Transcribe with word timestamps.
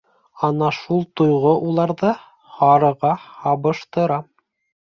Ана 0.45 0.69
шул 0.77 1.03
тойғо 1.21 1.51
уларҙы 1.67 2.11
һарыға 2.61 3.15
һабыштырған. 3.27 4.27